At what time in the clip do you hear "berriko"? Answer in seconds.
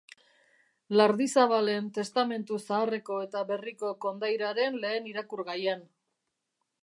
3.51-3.93